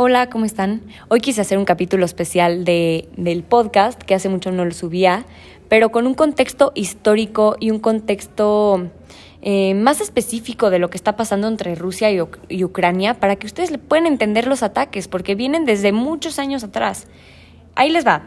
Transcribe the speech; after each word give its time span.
Hola, 0.00 0.30
¿cómo 0.30 0.44
están? 0.44 0.82
Hoy 1.08 1.18
quise 1.20 1.40
hacer 1.40 1.58
un 1.58 1.64
capítulo 1.64 2.04
especial 2.04 2.64
de, 2.64 3.08
del 3.16 3.42
podcast, 3.42 4.00
que 4.00 4.14
hace 4.14 4.28
mucho 4.28 4.52
no 4.52 4.64
lo 4.64 4.70
subía, 4.70 5.26
pero 5.68 5.90
con 5.90 6.06
un 6.06 6.14
contexto 6.14 6.70
histórico 6.76 7.56
y 7.58 7.72
un 7.72 7.80
contexto 7.80 8.92
eh, 9.42 9.74
más 9.74 10.00
específico 10.00 10.70
de 10.70 10.78
lo 10.78 10.88
que 10.88 10.96
está 10.96 11.16
pasando 11.16 11.48
entre 11.48 11.74
Rusia 11.74 12.12
y, 12.12 12.20
y 12.48 12.62
Ucrania 12.62 13.14
para 13.14 13.34
que 13.34 13.48
ustedes 13.48 13.76
puedan 13.76 14.06
entender 14.06 14.46
los 14.46 14.62
ataques, 14.62 15.08
porque 15.08 15.34
vienen 15.34 15.64
desde 15.64 15.90
muchos 15.90 16.38
años 16.38 16.62
atrás. 16.62 17.08
Ahí 17.74 17.90
les 17.90 18.06
va. 18.06 18.22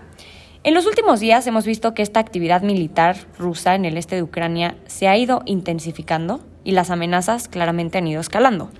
En 0.66 0.74
los 0.74 0.86
últimos 0.86 1.22
días 1.22 1.48
hemos 1.48 1.66
visto 1.66 1.94
que 1.94 2.02
esta 2.02 2.20
actividad 2.20 2.64
militar 2.64 3.16
rusa 3.40 3.76
en 3.76 3.86
el 3.86 3.96
este 3.96 4.18
de 4.18 4.24
Ucrania 4.24 4.76
se 4.88 5.08
ha 5.08 5.16
ido 5.16 5.42
intensificando 5.46 6.42
y 6.66 6.74
las 6.74 6.90
amenazas 6.90 7.48
claramente 7.48 7.98
han 7.98 8.08
ido 8.08 8.20
escalando 8.20 8.72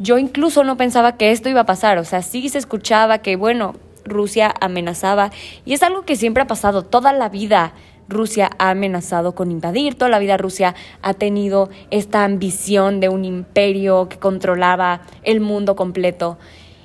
yo 0.00 0.18
incluso 0.18 0.64
no 0.64 0.76
pensaba 0.76 1.16
que 1.16 1.30
esto 1.30 1.48
iba 1.48 1.60
a 1.60 1.66
pasar, 1.66 1.98
o 1.98 2.04
sea, 2.04 2.22
sí 2.22 2.48
se 2.48 2.58
escuchaba 2.58 3.18
que, 3.18 3.36
bueno, 3.36 3.74
Rusia 4.04 4.52
amenazaba, 4.60 5.30
y 5.64 5.74
es 5.74 5.82
algo 5.82 6.02
que 6.02 6.16
siempre 6.16 6.42
ha 6.42 6.46
pasado, 6.46 6.82
toda 6.82 7.12
la 7.12 7.28
vida 7.28 7.74
Rusia 8.08 8.50
ha 8.58 8.70
amenazado 8.70 9.34
con 9.34 9.50
invadir, 9.50 9.94
toda 9.94 10.10
la 10.10 10.18
vida 10.18 10.36
Rusia 10.36 10.74
ha 11.02 11.14
tenido 11.14 11.70
esta 11.90 12.24
ambición 12.24 12.98
de 12.98 13.08
un 13.08 13.24
imperio 13.24 14.08
que 14.08 14.18
controlaba 14.18 15.02
el 15.22 15.40
mundo 15.40 15.76
completo. 15.76 16.38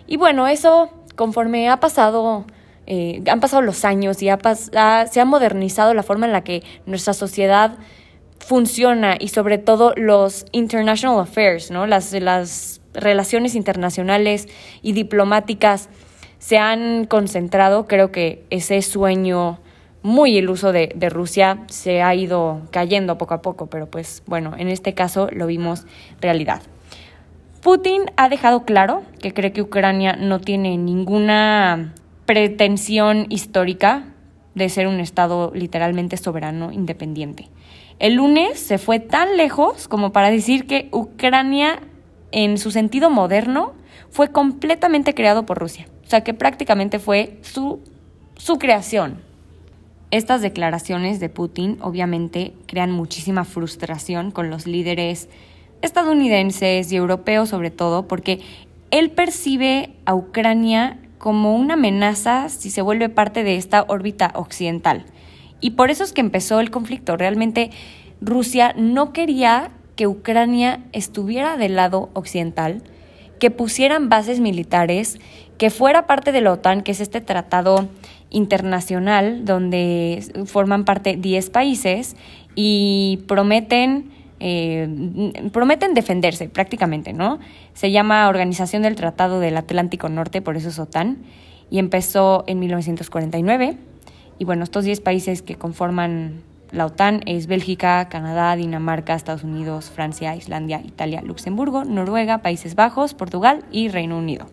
Y 0.07 0.17
bueno, 0.17 0.47
eso 0.47 0.91
conforme 1.15 1.69
ha 1.69 1.79
pasado, 1.79 2.45
eh, 2.85 3.23
han 3.27 3.39
pasado 3.39 3.61
los 3.63 3.85
años 3.85 4.21
y 4.21 4.27
se 4.27 5.19
ha 5.21 5.25
modernizado 5.25 5.93
la 5.93 6.03
forma 6.03 6.27
en 6.27 6.31
la 6.31 6.43
que 6.43 6.63
nuestra 6.85 7.13
sociedad 7.13 7.77
funciona 8.37 9.15
y 9.19 9.29
sobre 9.29 9.57
todo 9.57 9.93
los 9.95 10.45
international 10.51 11.19
affairs, 11.19 11.71
¿no? 11.71 11.87
Las, 11.87 12.11
las 12.13 12.81
relaciones 12.95 13.55
internacionales 13.55 14.47
y 14.81 14.93
diplomáticas 14.93 15.89
se 16.39 16.57
han 16.57 17.05
concentrado, 17.05 17.87
creo 17.87 18.11
que 18.11 18.45
ese 18.49 18.81
sueño 18.81 19.59
muy 20.03 20.37
iluso 20.37 20.71
de, 20.71 20.91
de, 20.95 21.09
Rusia 21.09 21.63
se 21.67 22.03
ha 22.03 22.13
ido 22.13 22.61
cayendo 22.71 23.17
poco 23.17 23.33
a 23.33 23.41
poco, 23.41 23.67
pero 23.67 23.87
pues 23.87 24.21
bueno, 24.27 24.53
en 24.57 24.67
este 24.67 24.93
caso 24.93 25.27
lo 25.31 25.47
vimos 25.47 25.85
realidad. 26.21 26.61
Putin 27.61 28.03
ha 28.15 28.29
dejado 28.29 28.63
claro 28.65 29.01
que 29.19 29.33
cree 29.33 29.51
que 29.51 29.63
Ucrania 29.63 30.15
no 30.15 30.39
tiene 30.39 30.77
ninguna 30.77 31.95
pretensión 32.27 33.25
histórica 33.29 34.03
de 34.53 34.69
ser 34.69 34.87
un 34.87 34.99
Estado 34.99 35.51
literalmente 35.53 36.17
soberano, 36.17 36.71
independiente. 36.71 37.49
El 37.97 38.15
lunes 38.15 38.59
se 38.59 38.77
fue 38.77 38.99
tan 38.99 39.37
lejos 39.37 39.87
como 39.87 40.11
para 40.11 40.29
decir 40.29 40.67
que 40.67 40.89
Ucrania 40.91 41.79
en 42.35 42.57
su 42.57 42.69
sentido 42.69 43.09
moderno, 43.09 43.71
fue 44.11 44.29
completamente 44.29 45.13
creado 45.13 45.45
por 45.45 45.57
Rusia. 45.57 45.87
O 46.05 46.09
sea 46.09 46.21
que 46.21 46.33
prácticamente 46.33 46.99
fue 46.99 47.39
su, 47.41 47.79
su 48.35 48.59
creación. 48.59 49.21
Estas 50.11 50.41
declaraciones 50.41 51.21
de 51.21 51.29
Putin 51.29 51.77
obviamente 51.81 52.53
crean 52.67 52.91
muchísima 52.91 53.45
frustración 53.45 54.31
con 54.31 54.49
los 54.49 54.67
líderes 54.67 55.29
estadounidenses 55.81 56.91
y 56.91 56.97
europeos 56.97 57.49
sobre 57.49 57.71
todo, 57.71 58.05
porque 58.09 58.41
él 58.91 59.11
percibe 59.11 59.95
a 60.03 60.13
Ucrania 60.13 60.99
como 61.17 61.55
una 61.55 61.75
amenaza 61.75 62.49
si 62.49 62.69
se 62.69 62.81
vuelve 62.81 63.07
parte 63.07 63.45
de 63.45 63.55
esta 63.55 63.85
órbita 63.87 64.33
occidental. 64.35 65.05
Y 65.61 65.71
por 65.71 65.89
eso 65.89 66.03
es 66.03 66.11
que 66.11 66.19
empezó 66.19 66.59
el 66.59 66.69
conflicto. 66.69 67.15
Realmente 67.15 67.71
Rusia 68.19 68.73
no 68.77 69.13
quería 69.13 69.71
que 69.95 70.07
Ucrania 70.07 70.81
estuviera 70.91 71.57
del 71.57 71.75
lado 71.75 72.09
occidental, 72.13 72.83
que 73.39 73.51
pusieran 73.51 74.09
bases 74.09 74.39
militares, 74.39 75.19
que 75.57 75.69
fuera 75.69 76.07
parte 76.07 76.31
de 76.31 76.41
la 76.41 76.51
OTAN, 76.53 76.81
que 76.81 76.91
es 76.91 76.99
este 76.99 77.21
tratado 77.21 77.87
internacional 78.29 79.45
donde 79.45 80.23
forman 80.45 80.83
parte 80.83 81.15
10 81.15 81.49
países 81.49 82.15
y 82.55 83.23
prometen, 83.27 84.11
eh, 84.39 85.49
prometen 85.51 85.93
defenderse 85.93 86.49
prácticamente, 86.49 87.13
¿no? 87.13 87.39
Se 87.73 87.91
llama 87.91 88.27
Organización 88.27 88.83
del 88.83 88.95
Tratado 88.95 89.39
del 89.39 89.57
Atlántico 89.57 90.09
Norte, 90.09 90.41
por 90.41 90.57
eso 90.57 90.69
es 90.69 90.79
OTAN, 90.79 91.19
y 91.69 91.79
empezó 91.79 92.43
en 92.47 92.59
1949. 92.59 93.77
Y 94.37 94.45
bueno, 94.45 94.63
estos 94.63 94.83
10 94.83 94.99
países 95.01 95.41
que 95.41 95.55
conforman 95.55 96.41
la 96.75 96.85
OTAN 96.85 97.21
es 97.25 97.47
Bélgica, 97.47 98.09
Canadá, 98.09 98.55
Dinamarca, 98.57 99.15
Estados 99.15 99.43
Unidos, 99.43 99.89
Francia, 99.89 100.35
Islandia, 100.35 100.81
Italia, 100.83 101.21
Luxemburgo, 101.21 101.85
Noruega, 101.85 102.39
Países 102.39 102.75
Bajos, 102.75 103.13
Portugal 103.13 103.63
y 103.71 103.87
Reino 103.87 104.17
Unido. 104.17 104.47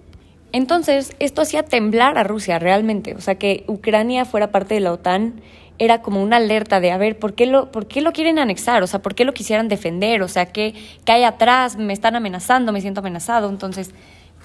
Entonces, 0.52 1.16
esto 1.18 1.42
hacía 1.42 1.64
temblar 1.64 2.18
a 2.18 2.22
Rusia 2.22 2.60
realmente. 2.60 3.16
O 3.16 3.20
sea, 3.20 3.34
que 3.34 3.64
Ucrania 3.66 4.24
fuera 4.24 4.52
parte 4.52 4.74
de 4.74 4.80
la 4.80 4.92
OTAN 4.92 5.40
era 5.78 6.00
como 6.00 6.22
una 6.22 6.36
alerta 6.36 6.78
de, 6.78 6.92
a 6.92 6.96
ver, 6.96 7.18
¿por 7.18 7.34
qué 7.34 7.46
lo, 7.46 7.72
por 7.72 7.88
qué 7.88 8.02
lo 8.02 8.12
quieren 8.12 8.38
anexar? 8.38 8.84
O 8.84 8.86
sea, 8.86 9.02
¿por 9.02 9.16
qué 9.16 9.24
lo 9.24 9.34
quisieran 9.34 9.66
defender? 9.66 10.22
O 10.22 10.28
sea, 10.28 10.46
¿qué, 10.46 10.74
¿qué 11.04 11.12
hay 11.12 11.24
atrás? 11.24 11.76
Me 11.76 11.92
están 11.92 12.14
amenazando, 12.14 12.70
me 12.70 12.80
siento 12.80 13.00
amenazado. 13.00 13.48
Entonces, 13.48 13.90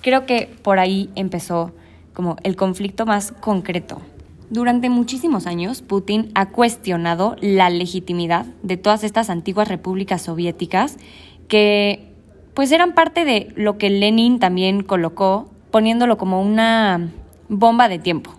creo 0.01 0.25
que 0.25 0.49
por 0.63 0.79
ahí 0.79 1.11
empezó 1.13 1.73
como 2.13 2.37
el 2.41 2.55
conflicto 2.55 3.05
más 3.05 3.33
concreto. 3.33 4.01
Durante 4.49 4.89
muchísimos 4.89 5.45
años, 5.45 5.81
Putin 5.81 6.31
ha 6.33 6.49
cuestionado 6.49 7.35
la 7.41 7.69
legitimidad 7.69 8.45
de 8.63 8.77
todas 8.77 9.03
estas 9.03 9.29
antiguas 9.29 9.67
repúblicas 9.67 10.21
soviéticas 10.21 10.97
que 11.49 12.13
pues 12.53 12.71
eran 12.71 12.93
parte 12.93 13.25
de 13.25 13.51
lo 13.55 13.77
que 13.77 13.89
Lenin 13.89 14.39
también 14.39 14.83
colocó, 14.83 15.49
poniéndolo 15.69 16.17
como 16.17 16.41
una 16.41 17.11
bomba 17.49 17.87
de 17.89 17.99
tiempo. 17.99 18.33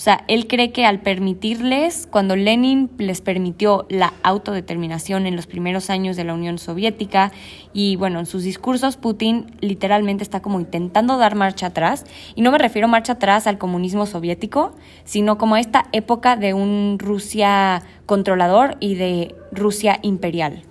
O 0.00 0.02
sea, 0.02 0.24
él 0.28 0.48
cree 0.48 0.72
que 0.72 0.86
al 0.86 1.00
permitirles, 1.00 2.08
cuando 2.10 2.34
Lenin 2.34 2.88
les 2.96 3.20
permitió 3.20 3.84
la 3.90 4.14
autodeterminación 4.22 5.26
en 5.26 5.36
los 5.36 5.46
primeros 5.46 5.90
años 5.90 6.16
de 6.16 6.24
la 6.24 6.32
Unión 6.32 6.56
Soviética, 6.56 7.32
y 7.74 7.96
bueno, 7.96 8.18
en 8.18 8.24
sus 8.24 8.42
discursos 8.42 8.96
Putin 8.96 9.54
literalmente 9.60 10.24
está 10.24 10.40
como 10.40 10.58
intentando 10.58 11.18
dar 11.18 11.34
marcha 11.34 11.66
atrás, 11.66 12.06
y 12.34 12.40
no 12.40 12.50
me 12.50 12.56
refiero 12.56 12.88
marcha 12.88 13.12
atrás 13.12 13.46
al 13.46 13.58
comunismo 13.58 14.06
soviético, 14.06 14.74
sino 15.04 15.36
como 15.36 15.56
a 15.56 15.60
esta 15.60 15.84
época 15.92 16.36
de 16.36 16.54
un 16.54 16.96
Rusia 16.98 17.82
controlador 18.06 18.78
y 18.80 18.94
de 18.94 19.34
Rusia 19.52 19.98
imperial. 20.00 20.62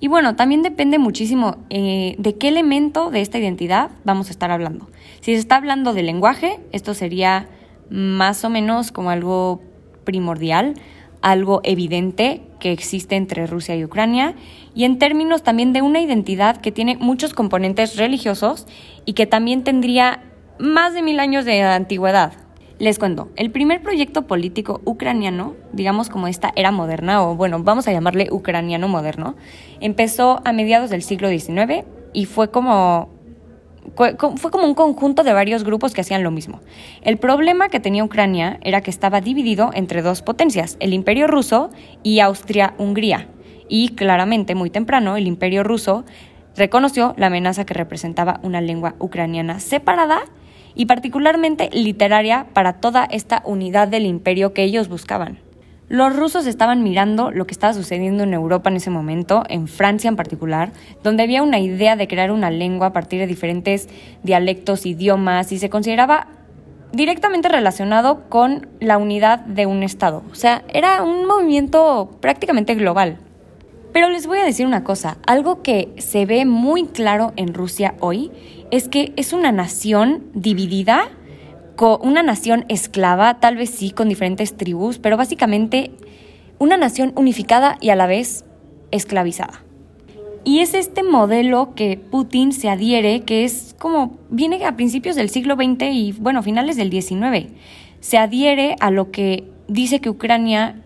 Y 0.00 0.08
bueno, 0.08 0.34
también 0.34 0.62
depende 0.62 0.98
muchísimo 0.98 1.58
eh, 1.70 2.16
de 2.18 2.34
qué 2.34 2.48
elemento 2.48 3.12
de 3.12 3.20
esta 3.20 3.38
identidad 3.38 3.90
vamos 4.02 4.26
a 4.26 4.30
estar 4.32 4.50
hablando. 4.50 4.88
Si 5.20 5.34
se 5.34 5.38
está 5.38 5.54
hablando 5.54 5.94
de 5.94 6.02
lenguaje, 6.02 6.58
esto 6.72 6.94
sería 6.94 7.48
más 7.90 8.44
o 8.44 8.50
menos 8.50 8.92
como 8.92 9.10
algo 9.10 9.60
primordial, 10.04 10.74
algo 11.22 11.60
evidente 11.64 12.42
que 12.60 12.72
existe 12.72 13.16
entre 13.16 13.46
Rusia 13.46 13.76
y 13.76 13.84
Ucrania, 13.84 14.34
y 14.74 14.84
en 14.84 14.98
términos 14.98 15.42
también 15.42 15.72
de 15.72 15.82
una 15.82 16.00
identidad 16.00 16.58
que 16.58 16.72
tiene 16.72 16.96
muchos 16.96 17.34
componentes 17.34 17.96
religiosos 17.96 18.66
y 19.04 19.14
que 19.14 19.26
también 19.26 19.64
tendría 19.64 20.22
más 20.58 20.94
de 20.94 21.02
mil 21.02 21.18
años 21.20 21.44
de 21.44 21.62
antigüedad. 21.62 22.32
Les 22.78 22.98
cuento, 22.98 23.30
el 23.36 23.50
primer 23.50 23.82
proyecto 23.82 24.26
político 24.26 24.82
ucraniano, 24.84 25.54
digamos 25.72 26.10
como 26.10 26.28
esta 26.28 26.52
era 26.56 26.70
moderna, 26.70 27.22
o 27.22 27.34
bueno, 27.34 27.62
vamos 27.62 27.88
a 27.88 27.92
llamarle 27.92 28.28
ucraniano 28.30 28.86
moderno, 28.86 29.34
empezó 29.80 30.42
a 30.44 30.52
mediados 30.52 30.90
del 30.90 31.02
siglo 31.02 31.30
XIX 31.30 31.86
y 32.12 32.26
fue 32.26 32.50
como 32.50 33.15
fue 33.94 34.50
como 34.50 34.66
un 34.66 34.74
conjunto 34.74 35.22
de 35.22 35.32
varios 35.32 35.64
grupos 35.64 35.92
que 35.92 36.00
hacían 36.00 36.22
lo 36.22 36.30
mismo. 36.30 36.60
El 37.02 37.18
problema 37.18 37.68
que 37.68 37.80
tenía 37.80 38.04
Ucrania 38.04 38.58
era 38.62 38.80
que 38.80 38.90
estaba 38.90 39.20
dividido 39.20 39.70
entre 39.74 40.02
dos 40.02 40.22
potencias, 40.22 40.76
el 40.80 40.92
Imperio 40.92 41.26
ruso 41.26 41.70
y 42.02 42.20
Austria-Hungría. 42.20 43.28
Y 43.68 43.90
claramente, 43.90 44.54
muy 44.54 44.70
temprano, 44.70 45.16
el 45.16 45.26
Imperio 45.26 45.62
ruso 45.64 46.04
reconoció 46.56 47.14
la 47.16 47.26
amenaza 47.26 47.66
que 47.66 47.74
representaba 47.74 48.40
una 48.42 48.60
lengua 48.60 48.94
ucraniana 48.98 49.60
separada 49.60 50.20
y 50.74 50.86
particularmente 50.86 51.70
literaria 51.72 52.46
para 52.52 52.74
toda 52.74 53.04
esta 53.04 53.42
unidad 53.44 53.88
del 53.88 54.06
imperio 54.06 54.52
que 54.52 54.62
ellos 54.62 54.88
buscaban. 54.88 55.45
Los 55.88 56.16
rusos 56.16 56.46
estaban 56.46 56.82
mirando 56.82 57.30
lo 57.30 57.46
que 57.46 57.52
estaba 57.52 57.72
sucediendo 57.72 58.24
en 58.24 58.34
Europa 58.34 58.70
en 58.70 58.76
ese 58.76 58.90
momento, 58.90 59.44
en 59.48 59.68
Francia 59.68 60.08
en 60.08 60.16
particular, 60.16 60.72
donde 61.04 61.22
había 61.22 61.44
una 61.44 61.60
idea 61.60 61.94
de 61.94 62.08
crear 62.08 62.32
una 62.32 62.50
lengua 62.50 62.88
a 62.88 62.92
partir 62.92 63.20
de 63.20 63.28
diferentes 63.28 63.88
dialectos, 64.24 64.84
idiomas, 64.84 65.52
y 65.52 65.58
se 65.58 65.70
consideraba 65.70 66.26
directamente 66.92 67.48
relacionado 67.48 68.28
con 68.28 68.68
la 68.80 68.98
unidad 68.98 69.40
de 69.40 69.66
un 69.66 69.84
Estado. 69.84 70.24
O 70.32 70.34
sea, 70.34 70.64
era 70.74 71.04
un 71.04 71.24
movimiento 71.24 72.18
prácticamente 72.20 72.74
global. 72.74 73.18
Pero 73.92 74.10
les 74.10 74.26
voy 74.26 74.38
a 74.38 74.44
decir 74.44 74.66
una 74.66 74.82
cosa, 74.82 75.18
algo 75.24 75.62
que 75.62 75.94
se 75.98 76.26
ve 76.26 76.44
muy 76.44 76.86
claro 76.86 77.32
en 77.36 77.54
Rusia 77.54 77.94
hoy 78.00 78.32
es 78.72 78.88
que 78.88 79.12
es 79.16 79.32
una 79.32 79.52
nación 79.52 80.24
dividida 80.34 81.08
una 82.02 82.22
nación 82.22 82.64
esclava, 82.68 83.38
tal 83.38 83.56
vez 83.56 83.70
sí, 83.70 83.90
con 83.90 84.08
diferentes 84.08 84.56
tribus, 84.56 84.98
pero 84.98 85.16
básicamente 85.16 85.90
una 86.58 86.76
nación 86.76 87.12
unificada 87.16 87.76
y 87.80 87.90
a 87.90 87.96
la 87.96 88.06
vez 88.06 88.44
esclavizada. 88.90 89.62
Y 90.44 90.60
es 90.60 90.74
este 90.74 91.02
modelo 91.02 91.74
que 91.74 91.96
Putin 91.96 92.52
se 92.52 92.68
adhiere, 92.68 93.22
que 93.22 93.44
es 93.44 93.74
como 93.78 94.16
viene 94.30 94.64
a 94.64 94.76
principios 94.76 95.16
del 95.16 95.28
siglo 95.28 95.56
XX 95.56 95.82
y 95.92 96.12
bueno, 96.12 96.42
finales 96.42 96.76
del 96.76 96.90
XIX. 96.90 97.52
Se 98.00 98.16
adhiere 98.16 98.76
a 98.80 98.90
lo 98.90 99.10
que 99.10 99.50
dice 99.66 100.00
que 100.00 100.08
Ucrania 100.08 100.82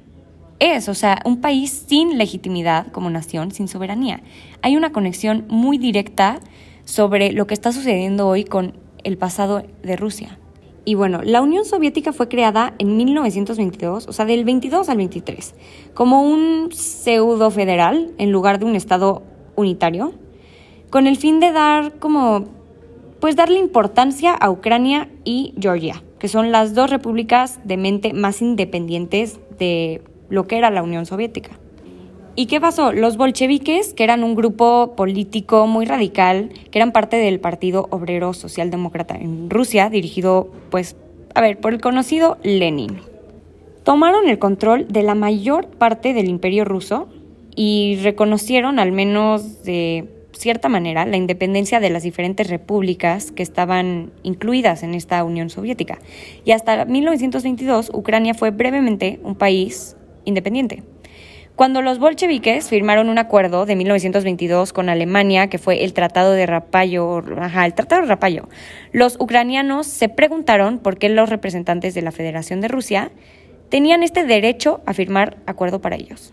es, 0.61 0.89
o 0.89 0.95
sea, 0.95 1.21
un 1.25 1.41
país 1.41 1.85
sin 1.87 2.17
legitimidad 2.17 2.87
como 2.89 3.11
nación, 3.11 3.51
sin 3.51 3.69
soberanía. 3.69 4.23
Hay 4.63 4.77
una 4.77 4.93
conexión 4.93 5.45
muy 5.49 5.79
directa 5.79 6.41
sobre 6.85 7.33
lo 7.33 7.47
que 7.47 7.55
está 7.55 7.73
sucediendo 7.73 8.29
hoy 8.29 8.45
con 8.45 8.79
el 9.05 9.19
pasado 9.19 9.63
de 9.83 9.97
Rusia. 9.97 10.39
Y 10.85 10.95
bueno, 10.95 11.21
la 11.23 11.43
Unión 11.43 11.65
Soviética 11.65 12.13
fue 12.13 12.29
creada 12.29 12.75
en 12.79 12.97
1922, 12.97 14.09
o 14.09 14.13
sea, 14.13 14.25
del 14.25 14.45
22 14.45 14.89
al 14.89 14.97
23, 14.97 15.55
como 15.95 16.23
un 16.23 16.71
pseudo 16.73 17.51
federal 17.51 18.13
en 18.19 18.33
lugar 18.33 18.59
de 18.59 18.65
un 18.65 18.75
estado 18.75 19.23
unitario, 19.57 20.13
con 20.89 21.07
el 21.07 21.17
fin 21.17 21.39
de 21.39 21.53
dar 21.53 21.99
como, 21.99 22.47
pues 23.21 23.37
darle 23.37 23.59
importancia 23.59 24.33
a 24.33 24.51
Ucrania 24.51 25.11
y 25.25 25.55
Georgia, 25.61 26.03
que 26.19 26.29
son 26.29 26.51
las 26.51 26.75
dos 26.75 26.89
repúblicas 26.89 27.61
de 27.65 27.77
mente 27.77 28.15
más 28.15 28.41
independientes 28.41 29.39
de 29.59 30.03
lo 30.31 30.47
que 30.47 30.57
era 30.57 30.71
la 30.71 30.83
Unión 30.83 31.05
Soviética. 31.05 31.60
¿Y 32.37 32.47
qué 32.47 32.61
pasó? 32.61 32.93
Los 32.93 33.17
bolcheviques, 33.17 33.93
que 33.93 34.05
eran 34.05 34.23
un 34.23 34.35
grupo 34.35 34.95
político 34.97 35.67
muy 35.67 35.85
radical, 35.85 36.51
que 36.71 36.79
eran 36.79 36.93
parte 36.93 37.17
del 37.17 37.41
Partido 37.41 37.89
Obrero 37.91 38.33
Socialdemócrata 38.33 39.17
en 39.17 39.51
Rusia, 39.51 39.91
dirigido, 39.91 40.51
pues, 40.71 40.97
a 41.35 41.41
ver, 41.41 41.59
por 41.59 41.75
el 41.75 41.81
conocido 41.81 42.39
Lenin, 42.43 42.99
tomaron 43.83 44.29
el 44.29 44.39
control 44.39 44.87
de 44.89 45.03
la 45.03 45.15
mayor 45.15 45.67
parte 45.67 46.15
del 46.15 46.29
imperio 46.29 46.65
ruso 46.65 47.09
y 47.57 47.99
reconocieron, 48.03 48.79
al 48.79 48.93
menos 48.93 49.65
de 49.65 50.09
cierta 50.33 50.69
manera, 50.69 51.05
la 51.05 51.17
independencia 51.17 51.81
de 51.81 51.91
las 51.91 52.05
diferentes 52.05 52.49
repúblicas 52.49 53.33
que 53.33 53.43
estaban 53.43 54.13
incluidas 54.23 54.83
en 54.83 54.95
esta 54.95 55.23
Unión 55.25 55.51
Soviética. 55.51 55.99
Y 56.45 56.53
hasta 56.53 56.85
1922, 56.85 57.91
Ucrania 57.93 58.35
fue 58.35 58.51
brevemente 58.51 59.21
un 59.23 59.35
país 59.35 59.97
independiente. 60.25 60.83
Cuando 61.61 61.83
los 61.83 61.99
bolcheviques 61.99 62.71
firmaron 62.71 63.11
un 63.11 63.19
acuerdo 63.19 63.67
de 63.67 63.77
1922 63.77 64.73
con 64.73 64.89
Alemania, 64.89 65.49
que 65.49 65.59
fue 65.59 65.85
el 65.85 65.93
Tratado 65.93 66.33
de 66.33 66.47
Rapallo, 66.47 67.23
ajá, 67.39 67.67
el 67.67 67.75
Tratado 67.75 68.01
de 68.01 68.09
Rapallo, 68.09 68.49
los 68.93 69.17
ucranianos 69.21 69.87
se 69.87 70.09
preguntaron 70.09 70.79
por 70.79 70.97
qué 70.97 71.11
los 71.11 71.29
representantes 71.29 71.93
de 71.93 72.01
la 72.01 72.13
Federación 72.13 72.63
de 72.63 72.69
Rusia 72.69 73.11
tenían 73.69 74.03
este 74.03 74.25
derecho 74.25 74.81
a 74.87 74.95
firmar 74.95 75.37
acuerdo 75.45 75.83
para 75.83 75.97
ellos. 75.97 76.33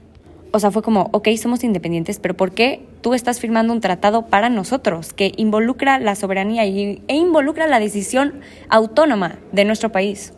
O 0.54 0.62
sea, 0.62 0.72
fue 0.72 0.82
como, 0.82 1.10
ok, 1.12 1.28
somos 1.36 1.66
independientes, 1.66 2.20
pero 2.20 2.38
¿por 2.38 2.54
qué 2.54 2.86
tú 3.02 3.14
estás 3.14 3.42
firmando 3.42 3.74
un 3.74 3.82
tratado 3.82 4.28
para 4.28 4.48
nosotros 4.48 5.12
que 5.12 5.34
involucra 5.36 6.00
la 6.00 6.16
soberanía 6.16 6.64
e 6.64 7.02
involucra 7.10 7.68
la 7.68 7.82
decisión 7.82 8.40
autónoma 8.70 9.40
de 9.52 9.66
nuestro 9.66 9.92
país? 9.92 10.32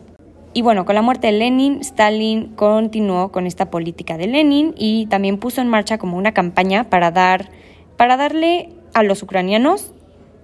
Y 0.52 0.62
bueno, 0.62 0.84
con 0.84 0.96
la 0.96 1.02
muerte 1.02 1.28
de 1.28 1.34
Lenin, 1.34 1.80
Stalin 1.80 2.48
continuó 2.56 3.30
con 3.30 3.46
esta 3.46 3.70
política 3.70 4.18
de 4.18 4.26
Lenin 4.26 4.74
y 4.76 5.06
también 5.06 5.38
puso 5.38 5.60
en 5.60 5.68
marcha 5.68 5.98
como 5.98 6.16
una 6.16 6.32
campaña 6.32 6.90
para 6.90 7.10
dar 7.10 7.50
para 7.96 8.16
darle 8.16 8.70
a 8.94 9.02
los 9.02 9.22
ucranianos 9.22 9.92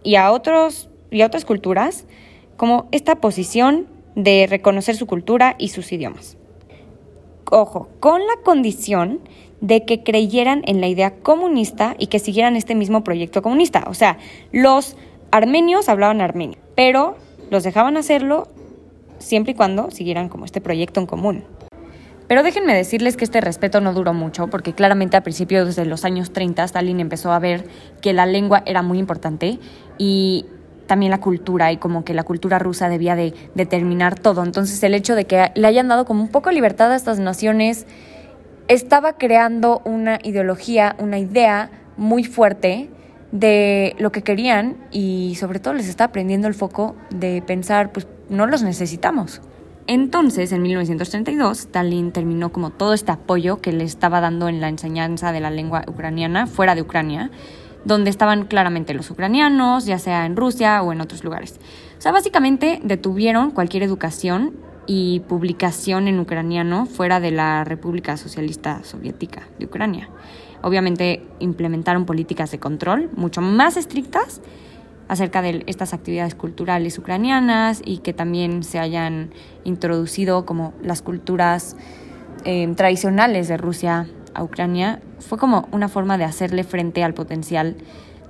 y 0.02 0.16
a 0.16 0.30
otros 0.30 0.88
y 1.10 1.22
a 1.22 1.26
otras 1.26 1.44
culturas 1.44 2.06
como 2.56 2.86
esta 2.92 3.16
posición 3.16 3.86
de 4.14 4.46
reconocer 4.48 4.96
su 4.96 5.06
cultura 5.06 5.56
y 5.58 5.68
sus 5.68 5.90
idiomas. 5.90 6.36
Ojo, 7.50 7.88
con 8.00 8.20
la 8.20 8.42
condición 8.44 9.20
de 9.60 9.84
que 9.84 10.02
creyeran 10.02 10.62
en 10.66 10.80
la 10.80 10.88
idea 10.88 11.14
comunista 11.14 11.96
y 11.98 12.08
que 12.08 12.18
siguieran 12.18 12.56
este 12.56 12.74
mismo 12.74 13.02
proyecto 13.04 13.42
comunista. 13.42 13.84
O 13.88 13.94
sea, 13.94 14.18
los 14.52 14.96
armenios 15.30 15.88
hablaban 15.88 16.20
armenio, 16.20 16.58
pero 16.74 17.16
los 17.50 17.62
dejaban 17.62 17.96
hacerlo 17.96 18.48
siempre 19.18 19.52
y 19.52 19.54
cuando 19.54 19.90
siguieran 19.90 20.28
como 20.28 20.44
este 20.44 20.60
proyecto 20.60 21.00
en 21.00 21.06
común. 21.06 21.44
Pero 22.28 22.42
déjenme 22.42 22.74
decirles 22.74 23.16
que 23.16 23.24
este 23.24 23.40
respeto 23.40 23.80
no 23.80 23.92
duró 23.92 24.12
mucho, 24.12 24.48
porque 24.48 24.72
claramente 24.72 25.16
a 25.16 25.22
principios 25.22 25.76
de 25.76 25.86
los 25.86 26.04
años 26.04 26.32
30 26.32 26.64
Stalin 26.64 26.98
empezó 26.98 27.30
a 27.30 27.38
ver 27.38 27.66
que 28.00 28.12
la 28.12 28.26
lengua 28.26 28.62
era 28.66 28.82
muy 28.82 28.98
importante 28.98 29.60
y 29.96 30.46
también 30.86 31.10
la 31.10 31.20
cultura 31.20 31.72
y 31.72 31.76
como 31.76 32.04
que 32.04 32.14
la 32.14 32.24
cultura 32.24 32.58
rusa 32.58 32.88
debía 32.88 33.14
de 33.14 33.34
determinar 33.54 34.18
todo. 34.18 34.42
Entonces 34.42 34.82
el 34.82 34.94
hecho 34.94 35.14
de 35.14 35.26
que 35.26 35.52
le 35.54 35.66
hayan 35.66 35.88
dado 35.88 36.04
como 36.04 36.22
un 36.22 36.28
poco 36.28 36.50
libertad 36.50 36.90
a 36.92 36.96
estas 36.96 37.18
naciones 37.18 37.86
estaba 38.68 39.14
creando 39.14 39.80
una 39.84 40.18
ideología, 40.22 40.96
una 40.98 41.18
idea 41.18 41.70
muy 41.96 42.24
fuerte 42.24 42.90
de 43.32 43.96
lo 43.98 44.12
que 44.12 44.22
querían 44.22 44.76
y 44.90 45.36
sobre 45.38 45.58
todo 45.58 45.74
les 45.74 45.88
está 45.88 46.12
prendiendo 46.12 46.48
el 46.48 46.54
foco 46.54 46.96
de 47.10 47.42
pensar, 47.42 47.92
pues 47.92 48.06
no 48.28 48.46
los 48.46 48.62
necesitamos. 48.62 49.40
Entonces, 49.88 50.50
en 50.50 50.62
1932, 50.62 51.60
Stalin 51.60 52.10
terminó 52.10 52.50
como 52.50 52.70
todo 52.70 52.92
este 52.92 53.12
apoyo 53.12 53.60
que 53.60 53.72
le 53.72 53.84
estaba 53.84 54.20
dando 54.20 54.48
en 54.48 54.60
la 54.60 54.68
enseñanza 54.68 55.30
de 55.30 55.40
la 55.40 55.50
lengua 55.50 55.84
ucraniana 55.86 56.48
fuera 56.48 56.74
de 56.74 56.82
Ucrania, 56.82 57.30
donde 57.84 58.10
estaban 58.10 58.46
claramente 58.46 58.94
los 58.94 59.10
ucranianos, 59.12 59.86
ya 59.86 60.00
sea 60.00 60.26
en 60.26 60.34
Rusia 60.34 60.82
o 60.82 60.92
en 60.92 61.00
otros 61.00 61.22
lugares. 61.22 61.60
O 61.96 62.00
sea, 62.00 62.10
básicamente 62.10 62.80
detuvieron 62.82 63.52
cualquier 63.52 63.84
educación 63.84 64.54
y 64.88 65.20
publicación 65.20 66.08
en 66.08 66.18
ucraniano 66.18 66.86
fuera 66.86 67.20
de 67.20 67.30
la 67.30 67.62
República 67.62 68.16
Socialista 68.16 68.82
Soviética 68.82 69.42
de 69.60 69.66
Ucrania. 69.66 70.08
Obviamente 70.62 71.26
implementaron 71.38 72.06
políticas 72.06 72.50
de 72.50 72.58
control 72.58 73.10
mucho 73.16 73.40
más 73.40 73.76
estrictas 73.76 74.40
acerca 75.08 75.42
de 75.42 75.62
estas 75.66 75.94
actividades 75.94 76.34
culturales 76.34 76.98
ucranianas 76.98 77.80
y 77.84 77.98
que 77.98 78.12
también 78.12 78.62
se 78.62 78.78
hayan 78.78 79.30
introducido 79.64 80.44
como 80.46 80.74
las 80.82 81.02
culturas 81.02 81.76
eh, 82.44 82.72
tradicionales 82.76 83.48
de 83.48 83.56
Rusia 83.56 84.08
a 84.34 84.42
Ucrania, 84.42 85.00
fue 85.18 85.38
como 85.38 85.68
una 85.72 85.88
forma 85.88 86.18
de 86.18 86.24
hacerle 86.24 86.62
frente 86.64 87.02
al 87.02 87.14
potencial 87.14 87.76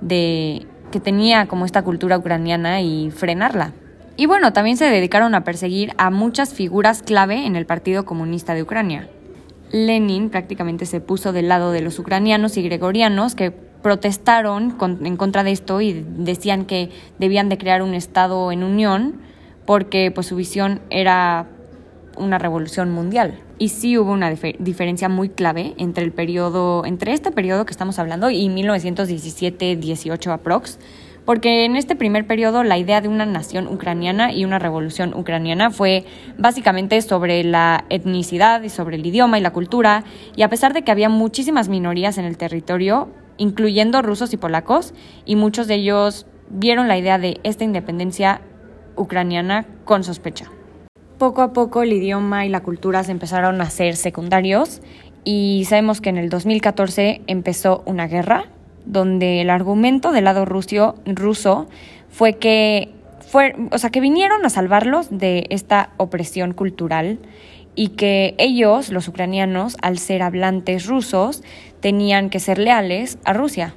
de 0.01 0.65
que 0.91 0.99
tenía 0.99 1.47
como 1.47 1.65
esta 1.65 1.83
cultura 1.83 2.17
ucraniana 2.17 2.81
y 2.81 3.11
frenarla. 3.11 3.73
Y 4.15 4.25
bueno, 4.25 4.53
también 4.53 4.77
se 4.77 4.85
dedicaron 4.85 5.35
a 5.35 5.43
perseguir 5.43 5.93
a 5.97 6.09
muchas 6.09 6.53
figuras 6.53 7.03
clave 7.03 7.45
en 7.45 7.55
el 7.55 7.65
Partido 7.65 8.05
Comunista 8.05 8.53
de 8.53 8.63
Ucrania. 8.63 9.09
Lenin 9.71 10.29
prácticamente 10.29 10.85
se 10.85 11.01
puso 11.01 11.33
del 11.33 11.49
lado 11.49 11.71
de 11.71 11.81
los 11.81 11.99
ucranianos 11.99 12.57
y 12.57 12.63
gregorianos 12.63 13.35
que 13.35 13.51
protestaron 13.51 14.77
en 15.03 15.17
contra 15.17 15.43
de 15.43 15.51
esto 15.51 15.81
y 15.81 16.05
decían 16.07 16.65
que 16.65 16.89
debían 17.19 17.49
de 17.49 17.57
crear 17.57 17.81
un 17.81 17.93
Estado 17.93 18.51
en 18.51 18.63
unión 18.63 19.21
porque 19.65 20.11
pues 20.11 20.27
su 20.27 20.35
visión 20.35 20.81
era 20.89 21.47
una 22.17 22.37
revolución 22.37 22.91
mundial. 22.91 23.39
Y 23.59 23.69
sí 23.69 23.97
hubo 23.97 24.11
una 24.11 24.29
diferencia 24.29 25.09
muy 25.09 25.29
clave 25.29 25.73
entre 25.77 26.03
el 26.03 26.11
periodo, 26.11 26.85
entre 26.85 27.13
este 27.13 27.31
periodo 27.31 27.65
que 27.65 27.71
estamos 27.71 27.99
hablando 27.99 28.29
y 28.29 28.47
1917-18 28.49 30.31
aprox, 30.31 30.79
porque 31.27 31.65
en 31.65 31.75
este 31.75 31.97
primer 31.97 32.25
periodo 32.25 32.63
la 32.63 32.77
idea 32.77 33.01
de 33.01 33.09
una 33.09 33.25
nación 33.25 33.67
ucraniana 33.67 34.31
y 34.31 34.45
una 34.45 34.59
revolución 34.59 35.13
ucraniana 35.13 35.71
fue 35.71 36.05
básicamente 36.37 37.01
sobre 37.01 37.43
la 37.43 37.83
etnicidad 37.89 38.61
y 38.61 38.69
sobre 38.69 38.95
el 38.95 39.05
idioma 39.05 39.37
y 39.37 39.41
la 39.41 39.51
cultura, 39.51 40.05
y 40.37 40.43
a 40.43 40.49
pesar 40.49 40.73
de 40.73 40.83
que 40.83 40.91
había 40.91 41.09
muchísimas 41.09 41.67
minorías 41.67 42.17
en 42.17 42.23
el 42.23 42.37
territorio, 42.37 43.09
incluyendo 43.35 44.01
rusos 44.01 44.31
y 44.31 44.37
polacos, 44.37 44.93
y 45.25 45.35
muchos 45.35 45.67
de 45.67 45.75
ellos 45.75 46.27
vieron 46.49 46.87
la 46.87 46.97
idea 46.97 47.17
de 47.17 47.41
esta 47.43 47.65
independencia 47.65 48.39
ucraniana 48.95 49.65
con 49.83 50.05
sospecha. 50.05 50.49
Poco 51.17 51.41
a 51.41 51.51
poco 51.51 51.83
el 51.83 51.91
idioma 51.91 52.45
y 52.45 52.49
la 52.49 52.63
cultura 52.63 53.03
se 53.03 53.11
empezaron 53.11 53.59
a 53.59 53.65
hacer 53.65 53.97
secundarios 53.97 54.81
y 55.25 55.65
sabemos 55.65 55.99
que 55.99 56.07
en 56.07 56.19
el 56.19 56.29
2014 56.29 57.23
empezó 57.27 57.83
una 57.85 58.07
guerra 58.07 58.45
donde 58.87 59.41
el 59.41 59.49
argumento 59.49 60.11
del 60.11 60.23
lado 60.23 60.45
ruso, 60.45 61.67
fue 62.09 62.37
que 62.37 62.89
fue, 63.19 63.55
o 63.71 63.77
sea, 63.77 63.89
que 63.89 63.99
vinieron 63.99 64.45
a 64.45 64.49
salvarlos 64.49 65.09
de 65.11 65.45
esta 65.49 65.91
opresión 65.97 66.53
cultural 66.53 67.19
y 67.75 67.89
que 67.89 68.35
ellos, 68.37 68.89
los 68.89 69.07
ucranianos, 69.07 69.75
al 69.81 69.99
ser 69.99 70.23
hablantes 70.23 70.87
rusos, 70.87 71.43
tenían 71.81 72.29
que 72.29 72.39
ser 72.39 72.57
leales 72.57 73.19
a 73.25 73.33
Rusia. 73.33 73.75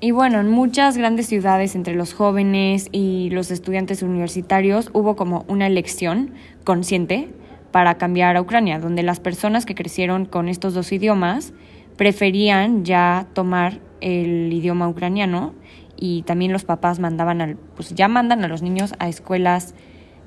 Y 0.00 0.10
bueno, 0.10 0.40
en 0.40 0.50
muchas 0.50 0.98
grandes 0.98 1.28
ciudades 1.28 1.76
entre 1.76 1.94
los 1.94 2.12
jóvenes 2.12 2.88
y 2.90 3.30
los 3.30 3.52
estudiantes 3.52 4.02
universitarios 4.02 4.90
hubo 4.92 5.14
como 5.14 5.44
una 5.46 5.68
elección 5.68 6.34
consciente 6.64 7.30
para 7.70 7.94
cambiar 7.94 8.36
a 8.36 8.40
Ucrania, 8.42 8.80
donde 8.80 9.04
las 9.04 9.20
personas 9.20 9.64
que 9.64 9.76
crecieron 9.76 10.26
con 10.26 10.48
estos 10.48 10.74
dos 10.74 10.90
idiomas 10.90 11.52
preferían 11.96 12.84
ya 12.84 13.28
tomar 13.32 13.78
el 14.02 14.52
idioma 14.52 14.88
ucraniano 14.88 15.54
y 15.96 16.22
también 16.22 16.52
los 16.52 16.64
papás 16.64 16.98
mandaban 16.98 17.40
al, 17.40 17.56
pues 17.56 17.94
ya 17.94 18.08
mandan 18.08 18.44
a 18.44 18.48
los 18.48 18.62
niños 18.62 18.94
a 18.98 19.08
escuelas 19.08 19.74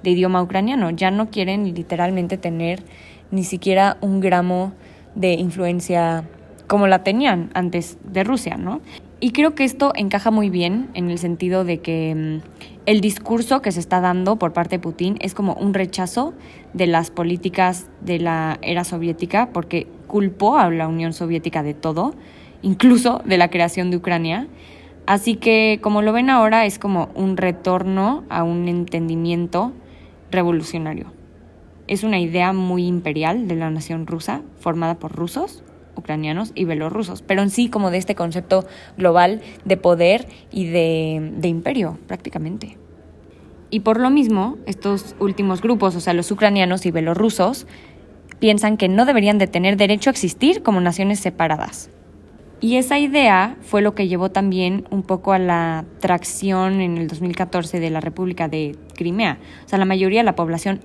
de 0.03 0.11
idioma 0.11 0.41
ucraniano. 0.41 0.89
Ya 0.89 1.11
no 1.11 1.29
quieren 1.29 1.73
literalmente 1.75 2.37
tener 2.37 2.83
ni 3.31 3.43
siquiera 3.43 3.97
un 4.01 4.21
gramo 4.21 4.73
de 5.15 5.33
influencia 5.33 6.23
como 6.67 6.87
la 6.87 7.03
tenían 7.03 7.51
antes 7.53 7.97
de 8.03 8.23
Rusia, 8.23 8.57
¿no? 8.57 8.81
Y 9.19 9.31
creo 9.31 9.55
que 9.55 9.63
esto 9.63 9.91
encaja 9.95 10.29
muy 10.29 10.49
bien 10.49 10.89
en 10.93 11.09
el 11.09 11.17
sentido 11.17 11.63
de 11.63 11.79
que 11.79 12.13
mm, 12.15 12.65
el 12.85 13.01
discurso 13.01 13.61
que 13.61 13.71
se 13.71 13.79
está 13.79 14.01
dando 14.01 14.37
por 14.37 14.53
parte 14.53 14.75
de 14.75 14.79
Putin 14.79 15.17
es 15.21 15.33
como 15.33 15.53
un 15.53 15.73
rechazo 15.73 16.33
de 16.73 16.87
las 16.87 17.11
políticas 17.11 17.87
de 18.01 18.19
la 18.19 18.59
era 18.61 18.83
soviética 18.83 19.49
porque 19.53 19.87
culpó 20.07 20.57
a 20.57 20.69
la 20.69 20.87
Unión 20.87 21.13
Soviética 21.13 21.63
de 21.63 21.73
todo, 21.73 22.13
incluso 22.61 23.21
de 23.25 23.37
la 23.37 23.49
creación 23.49 23.91
de 23.91 23.97
Ucrania. 23.97 24.47
Así 25.05 25.35
que 25.35 25.79
como 25.81 26.01
lo 26.01 26.13
ven 26.13 26.29
ahora 26.29 26.65
es 26.65 26.79
como 26.79 27.09
un 27.15 27.37
retorno 27.37 28.23
a 28.29 28.43
un 28.43 28.67
entendimiento 28.67 29.73
revolucionario. 30.31 31.13
Es 31.87 32.03
una 32.03 32.19
idea 32.19 32.53
muy 32.53 32.87
imperial 32.87 33.47
de 33.47 33.55
la 33.55 33.69
nación 33.69 34.07
rusa, 34.07 34.41
formada 34.59 34.95
por 34.95 35.11
rusos, 35.11 35.63
ucranianos 35.95 36.51
y 36.55 36.65
belorrusos, 36.65 37.21
pero 37.21 37.41
en 37.41 37.49
sí 37.49 37.69
como 37.69 37.91
de 37.91 37.97
este 37.97 38.15
concepto 38.15 38.65
global 38.97 39.41
de 39.65 39.77
poder 39.77 40.27
y 40.51 40.67
de, 40.67 41.39
imperio 41.43 41.97
prácticamente. 42.07 42.77
Y 43.69 43.81
por 43.81 43.99
lo 43.99 44.09
mismo, 44.09 44.57
estos 44.65 45.15
últimos 45.19 45.61
grupos, 45.61 45.95
o 45.95 45.99
sea, 45.99 46.13
los 46.13 46.31
ucranianos 46.31 46.85
y 46.85 46.91
belorrusos, 46.91 47.67
piensan 48.39 48.77
que 48.77 48.87
no 48.87 49.05
deberían 49.05 49.37
de 49.37 49.47
tener 49.47 49.77
derecho 49.77 50.09
a 50.09 50.11
existir 50.11 50.61
como 50.63 50.81
naciones 50.81 51.19
separadas. 51.19 51.89
Y 52.61 52.77
esa 52.77 52.97
idea 52.97 53.57
fue 53.61 53.81
lo 53.81 53.95
que 53.95 54.07
llevó 54.07 54.31
también 54.31 54.87
un 54.89 55.03
poco 55.03 55.33
a 55.33 55.39
la 55.39 55.85
tracción 55.99 56.81
en 56.81 56.97
el 56.97 57.07
2014 57.07 57.79
de 57.79 57.89
la 57.89 57.99
República 57.99 58.47
de 58.47 58.75
Crimea. 58.95 59.39
O 59.65 59.69
sea, 59.69 59.77
la 59.77 59.85
mayoría 59.85 60.21
de 60.21 60.25
la 60.25 60.35
población 60.35 60.79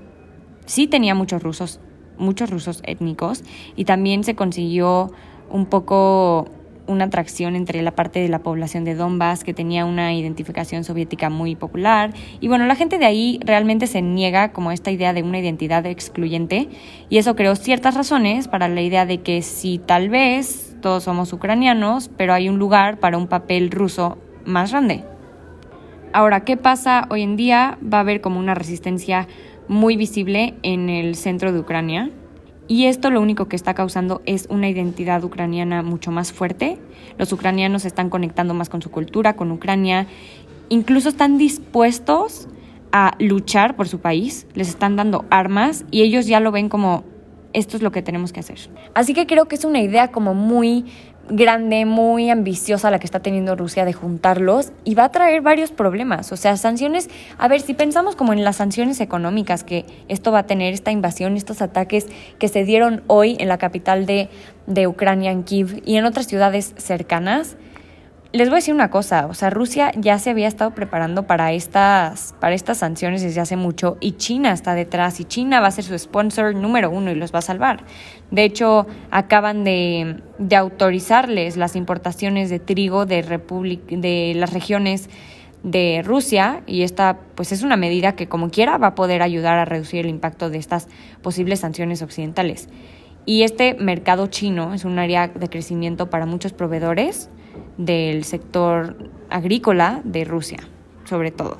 sí 0.66 0.86
tenía 0.86 1.14
muchos 1.14 1.42
rusos, 1.42 1.80
muchos 2.18 2.50
rusos 2.50 2.82
étnicos, 2.84 3.44
y 3.76 3.84
también 3.84 4.24
se 4.24 4.34
consiguió 4.34 5.12
un 5.48 5.66
poco 5.66 6.48
una 6.90 7.04
atracción 7.04 7.56
entre 7.56 7.82
la 7.82 7.92
parte 7.92 8.20
de 8.20 8.28
la 8.28 8.40
población 8.40 8.84
de 8.84 8.94
Donbass 8.94 9.44
que 9.44 9.54
tenía 9.54 9.84
una 9.84 10.12
identificación 10.12 10.82
soviética 10.82 11.30
muy 11.30 11.54
popular 11.54 12.12
y 12.40 12.48
bueno, 12.48 12.66
la 12.66 12.74
gente 12.74 12.98
de 12.98 13.06
ahí 13.06 13.38
realmente 13.44 13.86
se 13.86 14.02
niega 14.02 14.52
como 14.52 14.72
esta 14.72 14.90
idea 14.90 15.12
de 15.12 15.22
una 15.22 15.38
identidad 15.38 15.86
excluyente 15.86 16.68
y 17.08 17.18
eso 17.18 17.36
creó 17.36 17.54
ciertas 17.54 17.94
razones 17.94 18.48
para 18.48 18.68
la 18.68 18.82
idea 18.82 19.06
de 19.06 19.18
que 19.18 19.42
si 19.42 19.78
tal 19.78 20.08
vez 20.08 20.69
todos 20.80 21.04
somos 21.04 21.32
ucranianos, 21.32 22.10
pero 22.16 22.32
hay 22.32 22.48
un 22.48 22.58
lugar 22.58 22.98
para 22.98 23.18
un 23.18 23.28
papel 23.28 23.70
ruso 23.70 24.18
más 24.44 24.70
grande. 24.70 25.04
Ahora, 26.12 26.44
¿qué 26.44 26.56
pasa 26.56 27.06
hoy 27.10 27.22
en 27.22 27.36
día? 27.36 27.78
Va 27.82 27.98
a 27.98 28.00
haber 28.00 28.20
como 28.20 28.40
una 28.40 28.54
resistencia 28.54 29.28
muy 29.68 29.96
visible 29.96 30.54
en 30.62 30.88
el 30.88 31.14
centro 31.14 31.52
de 31.52 31.60
Ucrania 31.60 32.10
y 32.70 32.86
esto 32.86 33.10
lo 33.10 33.20
único 33.20 33.48
que 33.48 33.56
está 33.56 33.74
causando 33.74 34.22
es 34.26 34.46
una 34.48 34.68
identidad 34.68 35.24
ucraniana 35.24 35.82
mucho 35.82 36.12
más 36.12 36.32
fuerte. 36.32 36.78
Los 37.18 37.32
ucranianos 37.32 37.82
se 37.82 37.88
están 37.88 38.10
conectando 38.10 38.54
más 38.54 38.68
con 38.68 38.80
su 38.80 38.92
cultura, 38.92 39.34
con 39.34 39.50
Ucrania. 39.50 40.06
Incluso 40.68 41.08
están 41.08 41.36
dispuestos 41.36 42.46
a 42.92 43.16
luchar 43.18 43.74
por 43.74 43.88
su 43.88 43.98
país, 43.98 44.46
les 44.54 44.68
están 44.68 44.94
dando 44.94 45.24
armas 45.30 45.84
y 45.90 46.02
ellos 46.02 46.28
ya 46.28 46.38
lo 46.38 46.52
ven 46.52 46.68
como 46.68 47.02
esto 47.52 47.76
es 47.76 47.82
lo 47.82 47.90
que 47.90 48.02
tenemos 48.02 48.32
que 48.32 48.40
hacer. 48.40 48.58
Así 48.94 49.14
que 49.14 49.26
creo 49.26 49.46
que 49.46 49.56
es 49.56 49.64
una 49.64 49.80
idea 49.80 50.08
como 50.08 50.34
muy 50.34 50.84
grande, 51.30 51.84
muy 51.84 52.28
ambiciosa 52.28 52.90
la 52.90 52.98
que 52.98 53.06
está 53.06 53.20
teniendo 53.20 53.54
Rusia 53.54 53.84
de 53.84 53.92
juntarlos 53.92 54.72
y 54.84 54.94
va 54.94 55.04
a 55.04 55.08
traer 55.10 55.42
varios 55.42 55.70
problemas. 55.70 56.32
O 56.32 56.36
sea, 56.36 56.56
sanciones, 56.56 57.08
a 57.38 57.48
ver, 57.48 57.60
si 57.60 57.74
pensamos 57.74 58.16
como 58.16 58.32
en 58.32 58.44
las 58.44 58.56
sanciones 58.56 59.00
económicas 59.00 59.64
que 59.64 59.84
esto 60.08 60.32
va 60.32 60.40
a 60.40 60.46
tener, 60.46 60.74
esta 60.74 60.90
invasión, 60.90 61.36
estos 61.36 61.62
ataques 61.62 62.08
que 62.38 62.48
se 62.48 62.64
dieron 62.64 63.02
hoy 63.06 63.36
en 63.38 63.48
la 63.48 63.58
capital 63.58 64.06
de, 64.06 64.28
de 64.66 64.86
Ucrania, 64.86 65.30
en 65.30 65.44
Kiev, 65.44 65.82
y 65.84 65.96
en 65.96 66.04
otras 66.04 66.26
ciudades 66.26 66.74
cercanas, 66.76 67.56
les 68.32 68.48
voy 68.48 68.56
a 68.56 68.58
decir 68.58 68.74
una 68.74 68.90
cosa, 68.90 69.26
o 69.26 69.34
sea, 69.34 69.50
Rusia 69.50 69.90
ya 69.96 70.18
se 70.20 70.30
había 70.30 70.46
estado 70.46 70.70
preparando 70.72 71.24
para 71.24 71.52
estas, 71.52 72.34
para 72.38 72.54
estas 72.54 72.78
sanciones 72.78 73.22
desde 73.22 73.40
hace 73.40 73.56
mucho 73.56 73.96
y 73.98 74.12
China 74.12 74.52
está 74.52 74.74
detrás 74.74 75.18
y 75.18 75.24
China 75.24 75.60
va 75.60 75.66
a 75.66 75.70
ser 75.72 75.82
su 75.82 75.98
sponsor 75.98 76.54
número 76.54 76.90
uno 76.90 77.10
y 77.10 77.16
los 77.16 77.34
va 77.34 77.40
a 77.40 77.42
salvar. 77.42 77.82
De 78.30 78.44
hecho, 78.44 78.86
acaban 79.10 79.64
de, 79.64 80.22
de 80.38 80.56
autorizarles 80.56 81.56
las 81.56 81.74
importaciones 81.74 82.50
de 82.50 82.60
trigo 82.60 83.04
de, 83.04 83.22
de 83.88 84.32
las 84.36 84.52
regiones 84.52 85.10
de 85.64 86.02
Rusia 86.04 86.62
y 86.68 86.82
esta 86.82 87.18
pues 87.34 87.50
es 87.50 87.64
una 87.64 87.76
medida 87.76 88.14
que 88.14 88.28
como 88.28 88.50
quiera 88.50 88.78
va 88.78 88.88
a 88.88 88.94
poder 88.94 89.22
ayudar 89.22 89.58
a 89.58 89.64
reducir 89.64 90.04
el 90.04 90.08
impacto 90.08 90.50
de 90.50 90.58
estas 90.58 90.86
posibles 91.20 91.60
sanciones 91.60 92.00
occidentales. 92.00 92.68
Y 93.26 93.42
este 93.42 93.74
mercado 93.74 94.28
chino 94.28 94.72
es 94.72 94.84
un 94.84 95.00
área 95.00 95.26
de 95.26 95.48
crecimiento 95.48 96.10
para 96.10 96.26
muchos 96.26 96.52
proveedores 96.52 97.28
del 97.76 98.24
sector 98.24 98.96
agrícola 99.30 100.00
de 100.04 100.24
Rusia, 100.24 100.58
sobre 101.04 101.30
todo. 101.30 101.58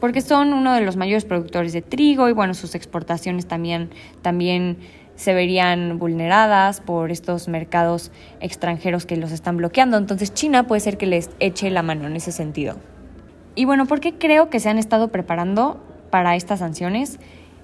Porque 0.00 0.22
son 0.22 0.52
uno 0.52 0.72
de 0.74 0.80
los 0.80 0.96
mayores 0.96 1.24
productores 1.24 1.72
de 1.72 1.82
trigo 1.82 2.28
y 2.28 2.32
bueno, 2.32 2.54
sus 2.54 2.74
exportaciones 2.74 3.46
también, 3.46 3.90
también 4.22 4.78
se 5.14 5.34
verían 5.34 5.98
vulneradas 5.98 6.80
por 6.80 7.10
estos 7.10 7.46
mercados 7.46 8.10
extranjeros 8.40 9.04
que 9.04 9.16
los 9.16 9.32
están 9.32 9.58
bloqueando. 9.58 9.98
Entonces 9.98 10.32
China 10.32 10.66
puede 10.66 10.80
ser 10.80 10.96
que 10.96 11.04
les 11.04 11.28
eche 11.40 11.68
la 11.70 11.82
mano 11.82 12.06
en 12.06 12.16
ese 12.16 12.32
sentido. 12.32 12.76
Y 13.54 13.66
bueno, 13.66 13.84
¿por 13.84 14.00
qué 14.00 14.14
creo 14.14 14.48
que 14.48 14.60
se 14.60 14.70
han 14.70 14.78
estado 14.78 15.08
preparando 15.08 15.84
para 16.08 16.36
estas 16.36 16.60
sanciones? 16.60 17.18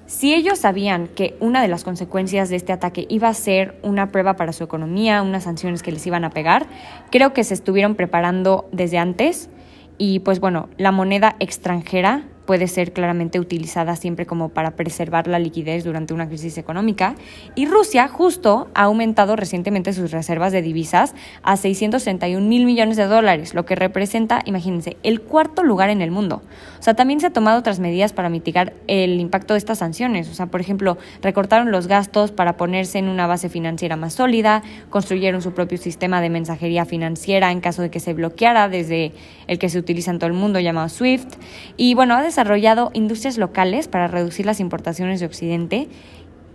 Si 0.06 0.34
ellos 0.34 0.60
sabían 0.60 1.08
que 1.08 1.36
una 1.40 1.60
de 1.60 1.66
las 1.66 1.82
consecuencias 1.82 2.48
de 2.48 2.54
este 2.54 2.72
ataque 2.72 3.06
iba 3.08 3.26
a 3.26 3.34
ser 3.34 3.76
una 3.82 4.12
prueba 4.12 4.36
para 4.36 4.52
su 4.52 4.62
economía, 4.62 5.20
unas 5.20 5.44
sanciones 5.44 5.82
que 5.82 5.90
les 5.90 6.06
iban 6.06 6.24
a 6.24 6.30
pegar, 6.30 6.66
creo 7.10 7.32
que 7.32 7.42
se 7.42 7.54
estuvieron 7.54 7.96
preparando 7.96 8.68
desde 8.70 8.98
antes. 8.98 9.50
Y 9.98 10.20
pues 10.20 10.38
bueno, 10.38 10.68
la 10.76 10.92
moneda 10.92 11.34
extranjera 11.40 12.22
puede 12.46 12.68
ser 12.68 12.92
claramente 12.92 13.40
utilizada 13.40 13.96
siempre 13.96 14.24
como 14.24 14.48
para 14.48 14.72
preservar 14.72 15.26
la 15.26 15.38
liquidez 15.38 15.84
durante 15.84 16.14
una 16.14 16.28
crisis 16.28 16.56
económica. 16.58 17.14
Y 17.54 17.66
Rusia 17.66 18.08
justo 18.08 18.68
ha 18.74 18.84
aumentado 18.84 19.36
recientemente 19.36 19.92
sus 19.92 20.12
reservas 20.12 20.52
de 20.52 20.62
divisas 20.62 21.14
a 21.42 21.56
631 21.56 22.46
mil 22.46 22.64
millones 22.64 22.96
de 22.96 23.06
dólares, 23.06 23.54
lo 23.54 23.66
que 23.66 23.74
representa, 23.74 24.42
imagínense, 24.44 24.96
el 25.02 25.20
cuarto 25.20 25.62
lugar 25.62 25.90
en 25.90 26.00
el 26.00 26.10
mundo. 26.10 26.42
O 26.78 26.82
sea, 26.82 26.94
también 26.94 27.20
se 27.20 27.26
han 27.26 27.32
tomado 27.32 27.58
otras 27.58 27.80
medidas 27.80 28.12
para 28.12 28.28
mitigar 28.28 28.72
el 28.86 29.20
impacto 29.20 29.54
de 29.54 29.58
estas 29.58 29.78
sanciones. 29.78 30.28
O 30.30 30.34
sea, 30.34 30.46
por 30.46 30.60
ejemplo, 30.60 30.98
recortaron 31.22 31.72
los 31.72 31.88
gastos 31.88 32.30
para 32.30 32.56
ponerse 32.56 32.98
en 32.98 33.08
una 33.08 33.26
base 33.26 33.48
financiera 33.48 33.96
más 33.96 34.14
sólida, 34.14 34.62
construyeron 34.90 35.42
su 35.42 35.52
propio 35.52 35.78
sistema 35.78 36.20
de 36.20 36.30
mensajería 36.30 36.84
financiera 36.84 37.50
en 37.50 37.60
caso 37.60 37.82
de 37.82 37.90
que 37.90 38.00
se 38.00 38.14
bloqueara 38.14 38.68
desde 38.68 39.12
el 39.46 39.58
que 39.58 39.68
se 39.68 39.78
utiliza 39.78 40.10
en 40.10 40.18
todo 40.18 40.28
el 40.28 40.36
mundo 40.36 40.60
llamado 40.60 40.88
SWIFT. 40.88 41.34
Y 41.76 41.94
bueno, 41.94 42.14
ha 42.14 42.22
desarrollado 42.36 42.90
industrias 42.92 43.38
locales 43.38 43.88
para 43.88 44.08
reducir 44.08 44.44
las 44.44 44.60
importaciones 44.60 45.20
de 45.20 45.26
Occidente, 45.26 45.88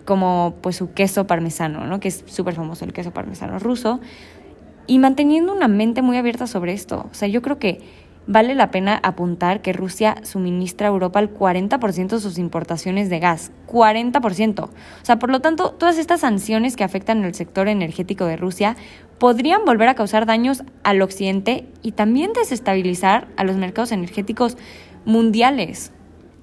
como 0.06 0.54
pues 0.62 0.76
su 0.76 0.94
queso 0.94 1.26
parmesano, 1.26 1.88
¿no? 1.88 2.00
que 2.00 2.10
es 2.10 2.24
súper 2.28 2.54
famoso 2.54 2.86
el 2.86 2.94
queso 2.94 3.12
parmesano 3.12 3.58
ruso, 3.58 4.00
y 4.86 5.00
manteniendo 5.00 5.52
una 5.52 5.68
mente 5.68 6.04
muy 6.04 6.18
abierta 6.18 6.46
sobre 6.46 6.74
esto. 6.74 7.08
O 7.12 7.14
sea, 7.16 7.28
yo 7.28 7.42
creo 7.42 7.58
que 7.58 7.80
vale 8.28 8.54
la 8.54 8.70
pena 8.70 9.00
apuntar 9.02 9.64
que 9.64 9.74
Rusia 9.74 10.18
suministra 10.22 10.88
a 10.88 10.92
Europa 10.92 11.20
el 11.20 11.34
40% 11.34 12.10
de 12.10 12.20
sus 12.20 12.38
importaciones 12.38 13.10
de 13.10 13.20
gas. 13.20 13.52
40%. 13.68 14.64
O 14.64 14.70
sea, 15.02 15.18
por 15.18 15.32
lo 15.32 15.40
tanto, 15.40 15.72
todas 15.72 15.98
estas 15.98 16.20
sanciones 16.20 16.76
que 16.76 16.84
afectan 16.84 17.24
el 17.24 17.34
sector 17.34 17.68
energético 17.68 18.26
de 18.26 18.38
Rusia 18.38 18.76
podrían 19.18 19.66
volver 19.66 19.88
a 19.88 19.96
causar 19.96 20.28
daños 20.28 20.64
al 20.84 21.02
occidente 21.02 21.68
y 21.82 21.94
también 21.94 22.34
desestabilizar 22.34 23.28
a 23.38 23.44
los 23.44 23.56
mercados 23.56 23.92
energéticos 23.92 24.58
mundiales. 25.06 25.92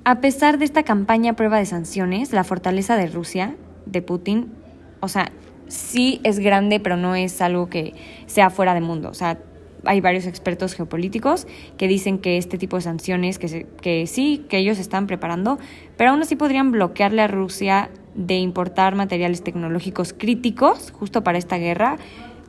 A 0.05 0.21
pesar 0.21 0.59
de 0.59 0.65
esta 0.65 0.83
campaña 0.83 1.35
prueba 1.35 1.59
de 1.59 1.67
sanciones, 1.67 2.33
la 2.33 2.45
fortaleza 2.45 2.97
de 2.97 3.09
Rusia, 3.09 3.57
de 3.87 4.03
Putin, 4.03 4.53
o 5.01 5.09
sea, 5.09 5.31
sí 5.69 6.21
es 6.25 6.39
grande, 6.39 6.81
pero 6.81 6.97
no 6.97 7.15
es 7.15 7.41
algo 7.41 7.69
que 7.69 7.95
sea 8.27 8.51
fuera 8.51 8.75
de 8.75 8.81
mundo. 8.81 9.11
O 9.11 9.15
sea, 9.15 9.39
hay 9.85 10.01
varios 10.01 10.27
expertos 10.27 10.75
geopolíticos 10.75 11.47
que 11.77 11.89
dicen 11.89 12.19
que 12.19 12.37
este 12.37 12.59
tipo 12.59 12.77
de 12.77 12.83
sanciones, 12.83 13.39
que, 13.39 13.67
que 13.81 14.07
sí, 14.07 14.45
que 14.49 14.59
ellos 14.59 14.79
están 14.79 15.07
preparando, 15.07 15.59
pero 15.97 16.11
aún 16.11 16.21
así 16.23 16.37
podrían 16.37 16.73
bloquearle 16.73 17.23
a 17.23 17.29
Rusia 17.29 17.91
de 18.15 18.37
importar 18.39 18.97
materiales 18.97 19.43
tecnológicos 19.43 20.13
críticos 20.13 20.91
justo 20.91 21.23
para 21.23 21.39
esta 21.39 21.57
guerra, 21.59 21.99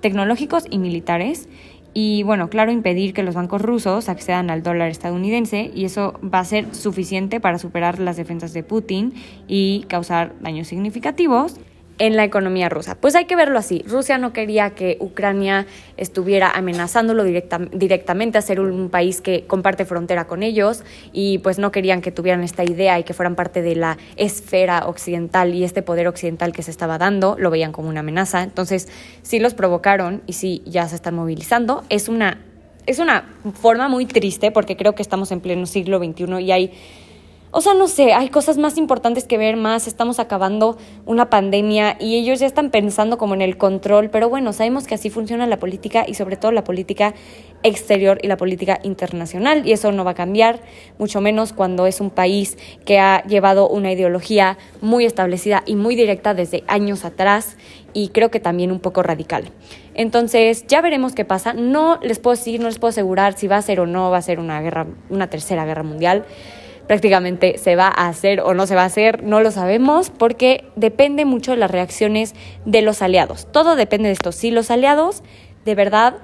tecnológicos 0.01 0.65
y 0.69 0.79
militares, 0.79 1.47
y 1.93 2.23
bueno, 2.23 2.49
claro, 2.49 2.71
impedir 2.71 3.13
que 3.13 3.23
los 3.23 3.35
bancos 3.35 3.61
rusos 3.61 4.09
accedan 4.09 4.49
al 4.49 4.63
dólar 4.63 4.89
estadounidense 4.89 5.71
y 5.73 5.85
eso 5.85 6.19
va 6.23 6.39
a 6.39 6.45
ser 6.45 6.73
suficiente 6.75 7.39
para 7.39 7.57
superar 7.57 7.99
las 7.99 8.17
defensas 8.17 8.53
de 8.53 8.63
Putin 8.63 9.13
y 9.47 9.85
causar 9.87 10.33
daños 10.39 10.67
significativos 10.67 11.55
en 11.99 12.15
la 12.15 12.23
economía 12.23 12.69
rusa. 12.69 12.95
Pues 12.95 13.15
hay 13.15 13.25
que 13.25 13.35
verlo 13.35 13.59
así. 13.59 13.83
Rusia 13.87 14.17
no 14.17 14.33
quería 14.33 14.71
que 14.71 14.97
Ucrania 14.99 15.67
estuviera 15.97 16.49
amenazándolo 16.49 17.23
directamente 17.23 18.37
a 18.37 18.41
ser 18.41 18.61
un 18.61 18.89
país 18.89 19.21
que 19.21 19.45
comparte 19.45 19.85
frontera 19.85 20.25
con 20.25 20.41
ellos 20.41 20.83
y 21.11 21.39
pues 21.39 21.59
no 21.59 21.71
querían 21.71 22.01
que 22.01 22.11
tuvieran 22.11 22.43
esta 22.43 22.63
idea 22.63 22.97
y 22.97 23.03
que 23.03 23.13
fueran 23.13 23.35
parte 23.35 23.61
de 23.61 23.75
la 23.75 23.97
esfera 24.15 24.87
occidental 24.87 25.53
y 25.53 25.63
este 25.63 25.81
poder 25.81 26.07
occidental 26.07 26.53
que 26.53 26.63
se 26.63 26.71
estaba 26.71 26.97
dando, 26.97 27.35
lo 27.37 27.51
veían 27.51 27.73
como 27.73 27.89
una 27.89 27.99
amenaza. 27.99 28.43
Entonces, 28.43 28.87
sí 29.21 29.39
los 29.39 29.53
provocaron 29.53 30.21
y 30.25 30.33
sí 30.33 30.63
ya 30.65 30.87
se 30.87 30.95
están 30.95 31.15
movilizando. 31.15 31.83
Es 31.89 32.07
una 32.07 32.39
es 32.85 32.97
una 32.97 33.29
forma 33.53 33.87
muy 33.87 34.07
triste 34.07 34.49
porque 34.49 34.75
creo 34.75 34.95
que 34.95 35.03
estamos 35.03 35.31
en 35.31 35.41
pleno 35.41 35.67
siglo 35.67 35.99
XXI 35.99 36.39
y 36.39 36.51
hay 36.51 36.71
o 37.51 37.61
sea, 37.61 37.73
no 37.73 37.87
sé, 37.87 38.13
hay 38.13 38.29
cosas 38.29 38.57
más 38.57 38.77
importantes 38.77 39.23
que 39.23 39.37
ver 39.37 39.57
más, 39.57 39.87
estamos 39.87 40.19
acabando 40.19 40.77
una 41.07 41.31
pandemia 41.31 41.97
y 41.99 42.15
ellos 42.15 42.39
ya 42.39 42.45
están 42.45 42.69
pensando 42.69 43.17
como 43.17 43.33
en 43.33 43.41
el 43.41 43.57
control, 43.57 44.11
pero 44.11 44.29
bueno, 44.29 44.53
sabemos 44.53 44.85
que 44.85 44.93
así 44.93 45.09
funciona 45.09 45.47
la 45.47 45.57
política 45.57 46.05
y 46.07 46.13
sobre 46.13 46.37
todo 46.37 46.51
la 46.51 46.63
política 46.63 47.15
exterior 47.63 48.19
y 48.21 48.27
la 48.27 48.37
política 48.37 48.79
internacional 48.83 49.65
y 49.65 49.71
eso 49.71 49.91
no 49.91 50.03
va 50.03 50.11
a 50.11 50.15
cambiar, 50.15 50.59
mucho 50.99 51.21
menos 51.21 51.51
cuando 51.51 51.87
es 51.87 52.01
un 52.01 52.11
país 52.11 52.55
que 52.85 52.99
ha 52.99 53.23
llevado 53.23 53.67
una 53.67 53.91
ideología 53.91 54.59
muy 54.81 55.05
establecida 55.05 55.63
y 55.65 55.75
muy 55.75 55.95
directa 55.95 56.35
desde 56.35 56.63
años 56.67 57.03
atrás 57.03 57.57
y 57.93 58.09
creo 58.09 58.29
que 58.29 58.39
también 58.39 58.71
un 58.71 58.79
poco 58.79 59.01
radical. 59.01 59.49
Entonces, 59.95 60.65
ya 60.67 60.81
veremos 60.81 61.13
qué 61.13 61.25
pasa. 61.25 61.53
No 61.53 61.99
les 62.01 62.19
puedo 62.19 62.35
decir, 62.35 62.61
no 62.61 62.67
les 62.67 62.77
puedo 62.77 62.89
asegurar 62.89 63.33
si 63.37 63.47
va 63.47 63.57
a 63.57 63.61
ser 63.61 63.79
o 63.79 63.87
no 63.87 64.11
va 64.11 64.17
a 64.17 64.21
ser 64.21 64.39
una 64.39 64.61
guerra, 64.61 64.85
una 65.09 65.29
tercera 65.29 65.65
guerra 65.65 65.83
mundial 65.83 66.25
prácticamente 66.89 67.59
se 67.59 67.75
va 67.75 67.85
a 67.87 68.07
hacer 68.07 68.41
o 68.41 68.55
no 68.55 68.65
se 68.65 68.73
va 68.73 68.81
a 68.81 68.85
hacer, 68.85 69.21
no 69.21 69.41
lo 69.41 69.51
sabemos 69.51 70.09
porque 70.09 70.63
depende 70.75 71.23
mucho 71.23 71.51
de 71.51 71.57
las 71.57 71.69
reacciones 71.69 72.33
de 72.65 72.81
los 72.81 73.03
aliados. 73.03 73.47
Todo 73.51 73.75
depende 73.75 74.07
de 74.07 74.13
esto. 74.13 74.31
Si 74.31 74.49
los 74.49 74.71
aliados 74.71 75.21
de 75.65 75.75
verdad 75.75 76.15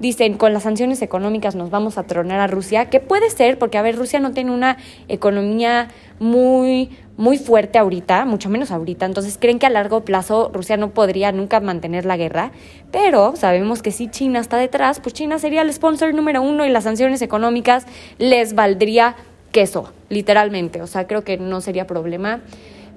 dicen 0.00 0.36
con 0.36 0.52
las 0.52 0.64
sanciones 0.64 1.02
económicas 1.02 1.54
nos 1.54 1.70
vamos 1.70 1.98
a 1.98 2.02
tronar 2.02 2.40
a 2.40 2.48
Rusia, 2.48 2.90
que 2.90 2.98
puede 2.98 3.30
ser 3.30 3.60
porque 3.60 3.78
a 3.78 3.82
ver, 3.82 3.94
Rusia 3.94 4.18
no 4.18 4.32
tiene 4.32 4.50
una 4.50 4.78
economía 5.06 5.86
muy 6.18 6.90
muy 7.16 7.36
fuerte 7.36 7.78
ahorita, 7.78 8.24
mucho 8.24 8.48
menos 8.48 8.70
ahorita, 8.70 9.04
entonces 9.04 9.38
creen 9.40 9.58
que 9.58 9.66
a 9.66 9.70
largo 9.70 10.04
plazo 10.04 10.50
Rusia 10.52 10.76
no 10.76 10.90
podría 10.90 11.32
nunca 11.32 11.58
mantener 11.58 12.04
la 12.04 12.16
guerra, 12.16 12.52
pero 12.92 13.34
sabemos 13.34 13.82
que 13.82 13.90
si 13.90 14.08
China 14.08 14.38
está 14.38 14.56
detrás, 14.56 15.00
pues 15.00 15.14
China 15.14 15.40
sería 15.40 15.62
el 15.62 15.72
sponsor 15.72 16.14
número 16.14 16.42
uno 16.42 16.64
y 16.64 16.70
las 16.70 16.84
sanciones 16.84 17.20
económicas 17.20 17.86
les 18.18 18.54
valdría 18.54 19.16
queso, 19.52 19.92
literalmente. 20.08 20.82
O 20.82 20.86
sea, 20.86 21.06
creo 21.06 21.24
que 21.24 21.36
no 21.36 21.60
sería 21.60 21.86
problema, 21.86 22.40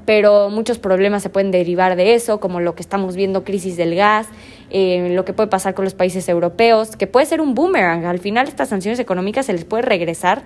pero 0.05 0.50
muchos 0.50 0.79
problemas 0.79 1.24
se 1.24 1.29
pueden 1.29 1.51
derivar 1.51 1.96
de 1.96 2.13
eso, 2.13 2.39
como 2.39 2.60
lo 2.60 2.75
que 2.75 2.81
estamos 2.81 3.15
viendo, 3.15 3.43
crisis 3.43 3.77
del 3.77 3.96
gas, 3.96 4.27
eh, 4.70 5.10
lo 5.13 5.25
que 5.25 5.34
puede 5.34 5.48
pasar 5.48 5.74
con 5.74 5.86
los 5.86 5.93
países 5.93 6.27
europeos, 6.29 6.96
que 6.96 7.08
puede 7.08 7.25
ser 7.25 7.41
un 7.41 7.53
boomerang. 7.53 8.05
Al 8.05 8.20
final 8.20 8.48
estas 8.48 8.70
sanciones 8.70 9.00
económicas 9.00 9.46
se 9.46 9.53
les 9.53 9.65
puede 9.65 9.84
regresar 9.84 10.43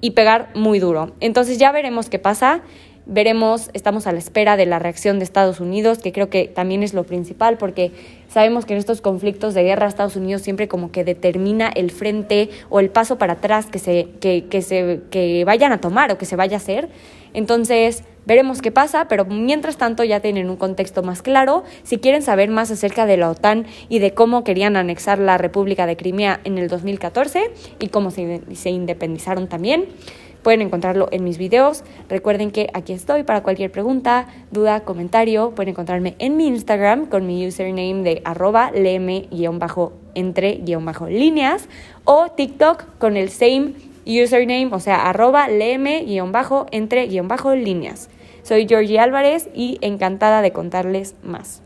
y 0.00 0.12
pegar 0.12 0.50
muy 0.54 0.78
duro. 0.78 1.12
Entonces 1.20 1.58
ya 1.58 1.72
veremos 1.72 2.08
qué 2.08 2.18
pasa. 2.18 2.62
Veremos, 3.10 3.70
estamos 3.72 4.06
a 4.06 4.12
la 4.12 4.18
espera 4.18 4.58
de 4.58 4.66
la 4.66 4.78
reacción 4.78 5.18
de 5.18 5.24
Estados 5.24 5.60
Unidos, 5.60 5.96
que 5.96 6.12
creo 6.12 6.28
que 6.28 6.46
también 6.46 6.82
es 6.82 6.92
lo 6.92 7.04
principal, 7.04 7.56
porque 7.56 7.90
sabemos 8.28 8.66
que 8.66 8.74
en 8.74 8.78
estos 8.78 9.00
conflictos 9.00 9.54
de 9.54 9.62
guerra 9.62 9.86
Estados 9.86 10.16
Unidos 10.16 10.42
siempre 10.42 10.68
como 10.68 10.92
que 10.92 11.04
determina 11.04 11.68
el 11.68 11.90
frente 11.90 12.50
o 12.68 12.80
el 12.80 12.90
paso 12.90 13.16
para 13.16 13.32
atrás 13.32 13.64
que 13.64 13.78
se, 13.78 14.08
que, 14.20 14.44
que 14.50 14.60
se 14.60 15.00
que 15.10 15.42
vayan 15.46 15.72
a 15.72 15.80
tomar 15.80 16.12
o 16.12 16.18
que 16.18 16.26
se 16.26 16.36
vaya 16.36 16.58
a 16.58 16.60
hacer. 16.60 16.90
Entonces, 17.32 18.04
veremos 18.26 18.60
qué 18.60 18.72
pasa, 18.72 19.08
pero 19.08 19.24
mientras 19.24 19.78
tanto 19.78 20.04
ya 20.04 20.20
tienen 20.20 20.50
un 20.50 20.56
contexto 20.56 21.02
más 21.02 21.22
claro. 21.22 21.64
Si 21.84 21.96
quieren 21.96 22.20
saber 22.20 22.50
más 22.50 22.70
acerca 22.70 23.06
de 23.06 23.16
la 23.16 23.30
OTAN 23.30 23.64
y 23.88 24.00
de 24.00 24.12
cómo 24.12 24.44
querían 24.44 24.76
anexar 24.76 25.18
la 25.18 25.38
República 25.38 25.86
de 25.86 25.96
Crimea 25.96 26.40
en 26.44 26.58
el 26.58 26.68
2014 26.68 27.52
y 27.78 27.88
cómo 27.88 28.10
se, 28.10 28.42
se 28.54 28.68
independizaron 28.68 29.48
también, 29.48 29.86
Pueden 30.42 30.62
encontrarlo 30.62 31.08
en 31.10 31.24
mis 31.24 31.38
videos. 31.38 31.84
Recuerden 32.08 32.50
que 32.50 32.68
aquí 32.72 32.92
estoy 32.92 33.24
para 33.24 33.42
cualquier 33.42 33.70
pregunta, 33.70 34.26
duda, 34.50 34.80
comentario. 34.80 35.50
Pueden 35.50 35.70
encontrarme 35.70 36.14
en 36.18 36.36
mi 36.36 36.46
Instagram 36.46 37.06
con 37.06 37.26
mi 37.26 37.46
username 37.46 38.02
de 38.02 38.22
arroba 38.24 38.70
leme-entre-líneas 38.70 41.68
o 42.04 42.28
TikTok 42.30 42.84
con 42.98 43.16
el 43.16 43.30
same 43.30 43.72
username, 44.06 44.70
o 44.72 44.80
sea, 44.80 45.08
arroba 45.08 45.48
leme-entre-líneas. 45.48 48.10
Soy 48.42 48.66
Georgie 48.66 48.98
Álvarez 48.98 49.48
y 49.54 49.78
encantada 49.82 50.40
de 50.40 50.52
contarles 50.52 51.14
más. 51.22 51.62